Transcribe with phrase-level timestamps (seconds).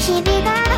[0.00, 0.69] 是你的。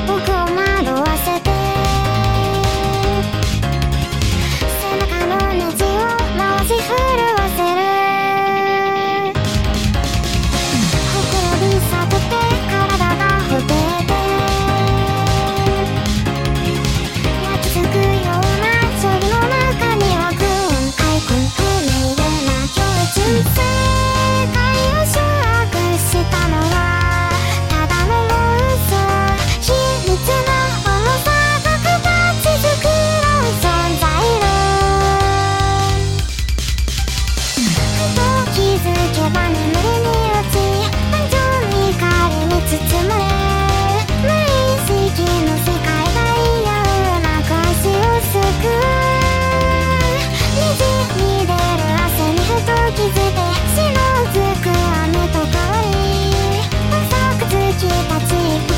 [58.33, 58.72] You.